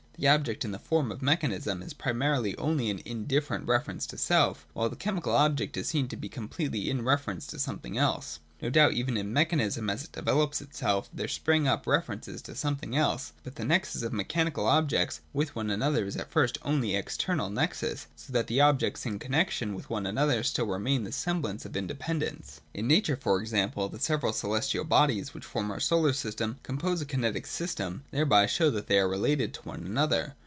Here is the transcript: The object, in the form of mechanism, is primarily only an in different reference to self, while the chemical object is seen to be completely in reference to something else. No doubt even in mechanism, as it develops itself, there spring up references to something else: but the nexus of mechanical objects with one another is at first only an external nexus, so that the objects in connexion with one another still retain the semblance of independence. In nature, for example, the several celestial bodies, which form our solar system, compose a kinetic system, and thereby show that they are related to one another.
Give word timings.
The 0.17 0.27
object, 0.27 0.63
in 0.63 0.69
the 0.69 0.77
form 0.77 1.11
of 1.11 1.23
mechanism, 1.23 1.81
is 1.81 1.95
primarily 1.95 2.55
only 2.59 2.91
an 2.91 2.99
in 2.99 3.25
different 3.25 3.65
reference 3.67 4.05
to 4.05 4.19
self, 4.19 4.67
while 4.73 4.87
the 4.87 4.95
chemical 4.95 5.33
object 5.35 5.75
is 5.77 5.87
seen 5.87 6.07
to 6.09 6.15
be 6.15 6.29
completely 6.29 6.91
in 6.91 7.01
reference 7.03 7.47
to 7.47 7.57
something 7.57 7.97
else. 7.97 8.39
No 8.61 8.69
doubt 8.69 8.93
even 8.93 9.17
in 9.17 9.33
mechanism, 9.33 9.89
as 9.89 10.03
it 10.03 10.11
develops 10.11 10.61
itself, 10.61 11.09
there 11.11 11.27
spring 11.27 11.67
up 11.67 11.87
references 11.87 12.43
to 12.43 12.53
something 12.53 12.95
else: 12.95 13.33
but 13.41 13.55
the 13.55 13.65
nexus 13.65 14.03
of 14.03 14.13
mechanical 14.13 14.67
objects 14.67 15.21
with 15.33 15.55
one 15.55 15.71
another 15.71 16.05
is 16.05 16.15
at 16.15 16.29
first 16.29 16.59
only 16.61 16.93
an 16.93 16.99
external 16.99 17.49
nexus, 17.49 18.05
so 18.15 18.31
that 18.33 18.45
the 18.45 18.61
objects 18.61 19.03
in 19.03 19.17
connexion 19.17 19.73
with 19.73 19.89
one 19.89 20.05
another 20.05 20.43
still 20.43 20.67
retain 20.67 21.05
the 21.05 21.11
semblance 21.11 21.65
of 21.65 21.75
independence. 21.75 22.61
In 22.75 22.87
nature, 22.87 23.15
for 23.19 23.41
example, 23.41 23.89
the 23.89 23.97
several 23.99 24.31
celestial 24.31 24.83
bodies, 24.85 25.33
which 25.33 25.43
form 25.43 25.71
our 25.71 25.79
solar 25.79 26.13
system, 26.13 26.59
compose 26.61 27.01
a 27.01 27.05
kinetic 27.05 27.47
system, 27.47 28.03
and 28.11 28.19
thereby 28.19 28.45
show 28.45 28.69
that 28.69 28.85
they 28.85 28.99
are 28.99 29.09
related 29.09 29.55
to 29.55 29.61
one 29.67 29.83
another. 29.87 30.35